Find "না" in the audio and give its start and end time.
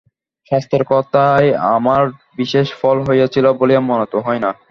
4.45-4.51